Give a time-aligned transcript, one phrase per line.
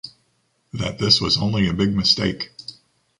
[0.73, 2.53] That this was only a big mistake.